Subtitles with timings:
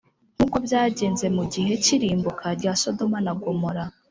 [0.35, 3.83] nk uko byagenze mu gihe cy irimbuka rya Sodomu na Gomora